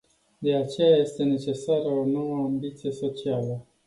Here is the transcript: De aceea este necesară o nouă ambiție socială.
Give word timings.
De 0.41 0.55
aceea 0.55 0.95
este 0.97 1.23
necesară 1.23 1.87
o 1.87 2.05
nouă 2.05 2.35
ambiție 2.43 2.91
socială. 2.91 3.65